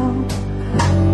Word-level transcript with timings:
아! 0.00 1.09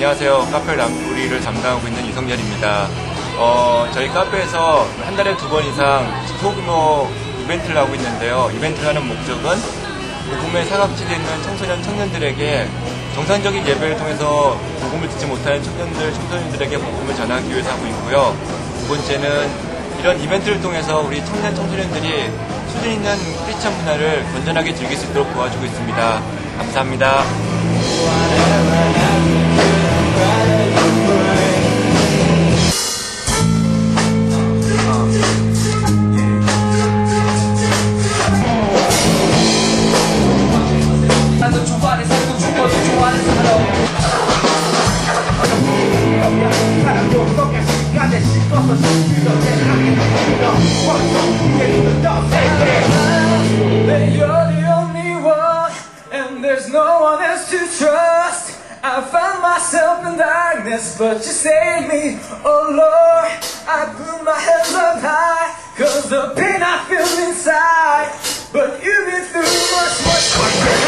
안녕하세요. 0.00 0.48
카페 0.52 0.76
람프리를 0.76 1.40
담당하고 1.40 1.88
있는 1.88 2.04
이성열입니다. 2.04 2.86
어, 3.38 3.88
저희 3.94 4.08
카페에서 4.08 4.86
한 5.02 5.16
달에 5.16 5.34
두 5.38 5.48
번 5.48 5.64
이상 5.64 6.06
소규모 6.38 7.08
이벤트를 7.42 7.78
하고 7.78 7.94
있는데요. 7.94 8.50
이벤트를 8.54 8.88
하는 8.90 9.06
목적은 9.08 9.56
복음의 10.28 10.66
사각지대에 10.66 11.16
있는 11.16 11.42
청소년 11.44 11.82
청년들에게 11.82 12.68
정상적인 13.14 13.66
예배를 13.66 13.96
통해서 13.96 14.60
복음을 14.82 15.08
듣지 15.08 15.24
못하는 15.24 15.62
청년들, 15.62 16.12
청소년들에게 16.12 16.76
복음을 16.76 17.16
전하기 17.16 17.48
위해서 17.48 17.70
하고 17.70 17.86
있고요. 17.86 18.36
두 18.82 18.88
번째는 18.88 19.50
이런 20.00 20.20
이벤트를 20.20 20.60
통해서 20.60 21.00
우리 21.00 21.24
청년 21.24 21.54
청소년들이 21.54 22.30
수준 22.70 22.92
있는 22.92 23.16
크리스천 23.46 23.74
문화를 23.78 24.24
건전하게 24.34 24.74
즐길 24.74 24.94
수 24.94 25.06
있도록 25.06 25.32
도와주고 25.32 25.64
있습니다. 25.64 26.22
감사합니다. 26.58 27.24
I 58.88 59.02
found 59.02 59.42
myself 59.42 60.06
in 60.06 60.16
darkness, 60.16 60.96
but 60.96 61.16
you 61.16 61.32
saved 61.32 61.88
me. 61.88 62.20
Oh 62.44 62.70
Lord, 62.70 63.32
I 63.66 63.92
put 63.98 64.24
my 64.24 64.38
hands 64.38 64.74
up 64.74 65.00
high, 65.02 65.58
cause 65.76 66.08
the 66.08 66.32
pain 66.36 66.62
I 66.62 66.84
feel 66.86 67.26
inside. 67.26 68.14
But 68.52 68.80
you've 68.84 69.06
been 69.06 69.24
through 69.24 69.42
much, 69.42 70.06
much 70.06 70.26
say. 70.38 70.85